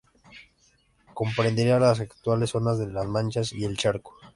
[1.13, 4.15] Comprendería las actuales zonas de Las Manchas y El Charco.